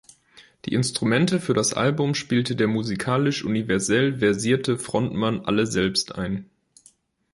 [0.65, 6.49] Die Instrumente für das Album spielte der musikalisch universell versierte Frontmann alle selbst ein.